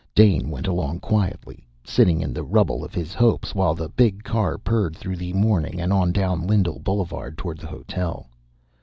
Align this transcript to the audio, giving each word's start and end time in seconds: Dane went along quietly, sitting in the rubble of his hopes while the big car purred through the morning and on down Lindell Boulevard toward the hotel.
Dane 0.15 0.49
went 0.49 0.65
along 0.65 0.99
quietly, 1.01 1.67
sitting 1.85 2.21
in 2.21 2.33
the 2.33 2.41
rubble 2.41 2.83
of 2.83 2.95
his 2.95 3.13
hopes 3.13 3.53
while 3.53 3.75
the 3.75 3.87
big 3.87 4.23
car 4.23 4.57
purred 4.57 4.95
through 4.95 5.17
the 5.17 5.31
morning 5.33 5.79
and 5.79 5.93
on 5.93 6.11
down 6.11 6.47
Lindell 6.47 6.79
Boulevard 6.79 7.37
toward 7.37 7.59
the 7.59 7.67
hotel. 7.67 8.27